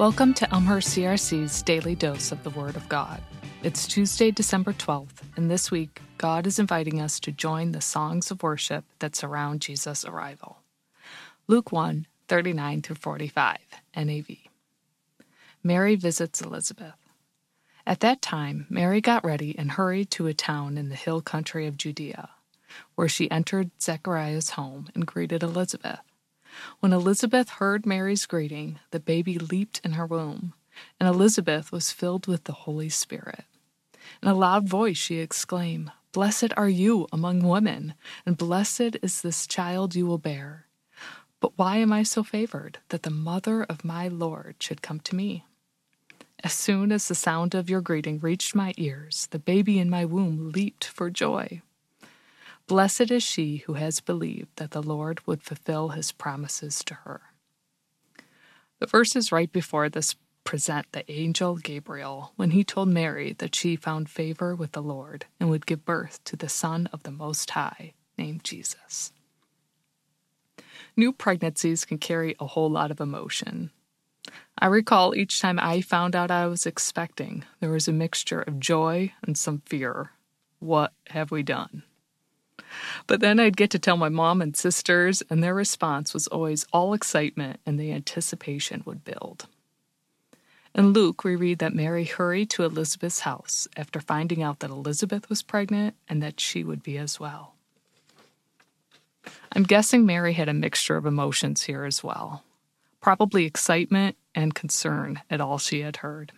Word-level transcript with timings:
Welcome 0.00 0.32
to 0.32 0.50
Elmhurst 0.50 0.96
CRC's 0.96 1.60
Daily 1.60 1.94
Dose 1.94 2.32
of 2.32 2.42
the 2.42 2.48
Word 2.48 2.74
of 2.74 2.88
God. 2.88 3.20
It's 3.62 3.86
Tuesday, 3.86 4.30
December 4.30 4.72
12th, 4.72 5.20
and 5.36 5.50
this 5.50 5.70
week, 5.70 6.00
God 6.16 6.46
is 6.46 6.58
inviting 6.58 7.02
us 7.02 7.20
to 7.20 7.30
join 7.30 7.72
the 7.72 7.82
songs 7.82 8.30
of 8.30 8.42
worship 8.42 8.86
that 9.00 9.14
surround 9.14 9.60
Jesus' 9.60 10.06
arrival. 10.06 10.62
Luke 11.48 11.70
1 11.70 12.06
39 12.28 12.80
through 12.80 12.96
45, 12.96 13.58
NIV. 13.94 14.38
Mary 15.62 15.96
visits 15.96 16.40
Elizabeth. 16.40 16.96
At 17.86 18.00
that 18.00 18.22
time, 18.22 18.66
Mary 18.70 19.02
got 19.02 19.22
ready 19.22 19.54
and 19.58 19.72
hurried 19.72 20.10
to 20.12 20.28
a 20.28 20.32
town 20.32 20.78
in 20.78 20.88
the 20.88 20.94
hill 20.94 21.20
country 21.20 21.66
of 21.66 21.76
Judea, 21.76 22.30
where 22.94 23.06
she 23.06 23.30
entered 23.30 23.70
Zechariah's 23.78 24.48
home 24.52 24.88
and 24.94 25.06
greeted 25.06 25.42
Elizabeth. 25.42 26.00
When 26.80 26.92
Elizabeth 26.92 27.48
heard 27.50 27.86
Mary's 27.86 28.26
greeting, 28.26 28.78
the 28.90 29.00
baby 29.00 29.38
leaped 29.38 29.80
in 29.84 29.92
her 29.92 30.06
womb, 30.06 30.54
and 30.98 31.08
Elizabeth 31.08 31.72
was 31.72 31.92
filled 31.92 32.26
with 32.26 32.44
the 32.44 32.52
Holy 32.52 32.88
Spirit. 32.88 33.44
In 34.22 34.28
a 34.28 34.34
loud 34.34 34.68
voice, 34.68 34.96
she 34.96 35.18
exclaimed, 35.18 35.92
Blessed 36.12 36.52
are 36.56 36.68
you 36.68 37.06
among 37.12 37.42
women, 37.42 37.94
and 38.26 38.36
blessed 38.36 38.96
is 39.02 39.22
this 39.22 39.46
child 39.46 39.94
you 39.94 40.06
will 40.06 40.18
bear. 40.18 40.66
But 41.40 41.56
why 41.56 41.76
am 41.76 41.92
I 41.92 42.02
so 42.02 42.22
favored 42.22 42.78
that 42.88 43.04
the 43.04 43.10
mother 43.10 43.62
of 43.64 43.84
my 43.84 44.08
Lord 44.08 44.56
should 44.58 44.82
come 44.82 45.00
to 45.00 45.14
me? 45.14 45.44
As 46.42 46.52
soon 46.52 46.90
as 46.90 47.06
the 47.06 47.14
sound 47.14 47.54
of 47.54 47.70
your 47.70 47.80
greeting 47.80 48.18
reached 48.18 48.54
my 48.54 48.74
ears, 48.76 49.28
the 49.30 49.38
baby 49.38 49.78
in 49.78 49.90
my 49.90 50.04
womb 50.04 50.52
leaped 50.52 50.84
for 50.84 51.10
joy. 51.10 51.62
Blessed 52.70 53.10
is 53.10 53.24
she 53.24 53.64
who 53.66 53.72
has 53.72 53.98
believed 53.98 54.54
that 54.54 54.70
the 54.70 54.80
Lord 54.80 55.26
would 55.26 55.42
fulfill 55.42 55.88
his 55.88 56.12
promises 56.12 56.84
to 56.84 56.94
her. 57.02 57.20
The 58.78 58.86
verses 58.86 59.32
right 59.32 59.50
before 59.50 59.88
this 59.88 60.14
present 60.44 60.86
the 60.92 61.10
angel 61.10 61.56
Gabriel 61.56 62.32
when 62.36 62.52
he 62.52 62.62
told 62.62 62.86
Mary 62.86 63.32
that 63.38 63.56
she 63.56 63.74
found 63.74 64.08
favor 64.08 64.54
with 64.54 64.70
the 64.70 64.84
Lord 64.84 65.26
and 65.40 65.50
would 65.50 65.66
give 65.66 65.84
birth 65.84 66.22
to 66.26 66.36
the 66.36 66.48
Son 66.48 66.88
of 66.92 67.02
the 67.02 67.10
Most 67.10 67.50
High, 67.50 67.94
named 68.16 68.44
Jesus. 68.44 69.10
New 70.96 71.12
pregnancies 71.12 71.84
can 71.84 71.98
carry 71.98 72.36
a 72.38 72.46
whole 72.46 72.70
lot 72.70 72.92
of 72.92 73.00
emotion. 73.00 73.72
I 74.56 74.66
recall 74.66 75.16
each 75.16 75.40
time 75.40 75.58
I 75.58 75.80
found 75.80 76.14
out 76.14 76.30
I 76.30 76.46
was 76.46 76.66
expecting, 76.66 77.44
there 77.58 77.72
was 77.72 77.88
a 77.88 77.92
mixture 77.92 78.42
of 78.42 78.60
joy 78.60 79.12
and 79.24 79.36
some 79.36 79.60
fear. 79.66 80.12
What 80.60 80.92
have 81.08 81.32
we 81.32 81.42
done? 81.42 81.82
But 83.06 83.20
then 83.20 83.40
I'd 83.40 83.56
get 83.56 83.70
to 83.70 83.78
tell 83.78 83.96
my 83.96 84.08
mom 84.08 84.42
and 84.42 84.56
sisters, 84.56 85.22
and 85.30 85.42
their 85.42 85.54
response 85.54 86.14
was 86.14 86.26
always 86.28 86.66
all 86.72 86.94
excitement 86.94 87.60
and 87.66 87.78
the 87.78 87.92
anticipation 87.92 88.82
would 88.84 89.04
build. 89.04 89.46
In 90.74 90.92
Luke, 90.92 91.24
we 91.24 91.34
read 91.34 91.58
that 91.58 91.74
Mary 91.74 92.04
hurried 92.04 92.50
to 92.50 92.64
Elizabeth's 92.64 93.20
house 93.20 93.66
after 93.76 94.00
finding 94.00 94.42
out 94.42 94.60
that 94.60 94.70
Elizabeth 94.70 95.28
was 95.28 95.42
pregnant 95.42 95.96
and 96.08 96.22
that 96.22 96.38
she 96.38 96.62
would 96.62 96.82
be 96.82 96.96
as 96.96 97.18
well. 97.18 97.54
I'm 99.52 99.64
guessing 99.64 100.06
Mary 100.06 100.34
had 100.34 100.48
a 100.48 100.54
mixture 100.54 100.96
of 100.96 101.06
emotions 101.06 101.62
here 101.62 101.84
as 101.84 102.04
well 102.04 102.44
probably 103.00 103.46
excitement 103.46 104.16
and 104.34 104.54
concern 104.54 105.20
at 105.30 105.40
all 105.40 105.58
she 105.58 105.80
had 105.80 105.98
heard. 105.98 106.32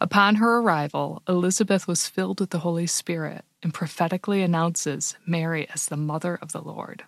Upon 0.00 0.36
her 0.36 0.58
arrival, 0.58 1.22
Elizabeth 1.28 1.86
was 1.86 2.06
filled 2.06 2.40
with 2.40 2.50
the 2.50 2.60
Holy 2.60 2.86
Spirit 2.86 3.44
and 3.62 3.74
prophetically 3.74 4.42
announces 4.42 5.16
Mary 5.26 5.68
as 5.74 5.86
the 5.86 5.96
mother 5.96 6.38
of 6.40 6.52
the 6.52 6.62
Lord. 6.62 7.04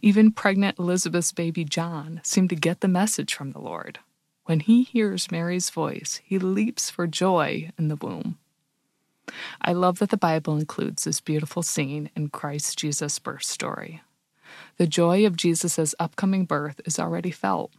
Even 0.00 0.32
pregnant 0.32 0.78
Elizabeth's 0.78 1.32
baby 1.32 1.64
John 1.64 2.20
seemed 2.24 2.50
to 2.50 2.56
get 2.56 2.80
the 2.80 2.88
message 2.88 3.34
from 3.34 3.52
the 3.52 3.60
Lord. 3.60 4.00
When 4.44 4.60
he 4.60 4.82
hears 4.82 5.30
Mary's 5.30 5.70
voice, 5.70 6.20
he 6.24 6.38
leaps 6.38 6.90
for 6.90 7.06
joy 7.06 7.70
in 7.78 7.88
the 7.88 7.96
womb. 7.96 8.38
I 9.60 9.72
love 9.72 9.98
that 10.00 10.10
the 10.10 10.16
Bible 10.16 10.56
includes 10.56 11.04
this 11.04 11.20
beautiful 11.20 11.62
scene 11.62 12.10
in 12.16 12.28
Christ 12.28 12.78
Jesus' 12.78 13.18
birth 13.20 13.44
story. 13.44 14.02
The 14.78 14.86
joy 14.86 15.24
of 15.24 15.36
Jesus' 15.36 15.94
upcoming 16.00 16.44
birth 16.44 16.80
is 16.84 16.98
already 16.98 17.30
felt. 17.30 17.70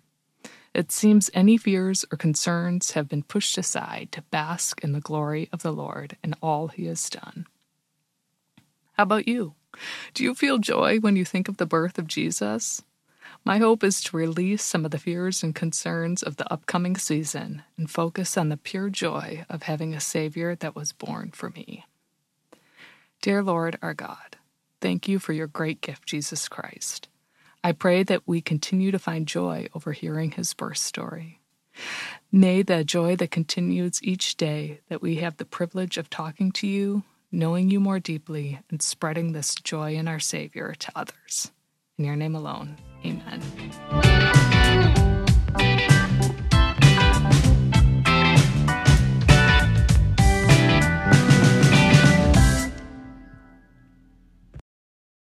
It 0.73 0.91
seems 0.91 1.29
any 1.33 1.57
fears 1.57 2.03
or 2.11 2.17
concerns 2.17 2.91
have 2.91 3.07
been 3.07 3.23
pushed 3.23 3.57
aside 3.57 4.09
to 4.11 4.23
bask 4.23 4.83
in 4.83 4.91
the 4.91 4.99
glory 4.99 5.47
of 5.53 5.61
the 5.61 5.71
Lord 5.71 6.17
and 6.23 6.35
all 6.41 6.69
he 6.69 6.85
has 6.85 7.09
done. 7.09 7.45
How 8.93 9.03
about 9.03 9.27
you? 9.27 9.53
Do 10.13 10.23
you 10.23 10.33
feel 10.33 10.57
joy 10.57 10.99
when 10.99 11.15
you 11.15 11.25
think 11.25 11.47
of 11.47 11.57
the 11.57 11.65
birth 11.65 11.97
of 11.99 12.07
Jesus? 12.07 12.81
My 13.45 13.57
hope 13.57 13.83
is 13.83 14.01
to 14.03 14.17
release 14.17 14.63
some 14.63 14.85
of 14.85 14.91
the 14.91 14.99
fears 14.99 15.43
and 15.43 15.53
concerns 15.53 16.23
of 16.23 16.37
the 16.37 16.51
upcoming 16.51 16.95
season 16.95 17.63
and 17.77 17.89
focus 17.89 18.37
on 18.37 18.49
the 18.49 18.57
pure 18.57 18.89
joy 18.89 19.45
of 19.49 19.63
having 19.63 19.93
a 19.93 19.99
Savior 19.99 20.55
that 20.55 20.75
was 20.75 20.91
born 20.91 21.31
for 21.31 21.49
me. 21.49 21.85
Dear 23.21 23.43
Lord, 23.43 23.77
our 23.81 23.93
God, 23.93 24.37
thank 24.81 25.07
you 25.07 25.19
for 25.19 25.33
your 25.33 25.47
great 25.47 25.81
gift, 25.81 26.07
Jesus 26.07 26.47
Christ. 26.47 27.09
I 27.63 27.71
pray 27.71 28.03
that 28.03 28.23
we 28.25 28.41
continue 28.41 28.91
to 28.91 28.99
find 28.99 29.25
joy 29.27 29.67
over 29.73 29.93
hearing 29.93 30.31
his 30.31 30.53
birth 30.53 30.77
story. 30.77 31.39
May 32.31 32.61
the 32.61 32.83
joy 32.83 33.15
that 33.15 33.31
continues 33.31 34.03
each 34.03 34.35
day 34.35 34.81
that 34.89 35.01
we 35.01 35.15
have 35.17 35.37
the 35.37 35.45
privilege 35.45 35.97
of 35.97 36.09
talking 36.09 36.51
to 36.53 36.67
you, 36.67 37.03
knowing 37.31 37.69
you 37.69 37.79
more 37.79 37.99
deeply, 37.99 38.59
and 38.69 38.81
spreading 38.81 39.31
this 39.31 39.55
joy 39.55 39.95
in 39.95 40.07
our 40.07 40.19
Savior 40.19 40.75
to 40.79 40.91
others. 40.95 41.51
In 41.97 42.05
your 42.05 42.15
name 42.15 42.35
alone, 42.35 42.77
amen. 43.05 43.41